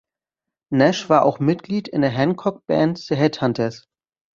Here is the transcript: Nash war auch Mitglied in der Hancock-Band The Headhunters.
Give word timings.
Nash 0.71 1.09
war 1.09 1.23
auch 1.23 1.37
Mitglied 1.37 1.87
in 1.87 2.01
der 2.01 2.09
Hancock-Band 2.09 2.97
The 2.97 3.15
Headhunters. 3.15 3.87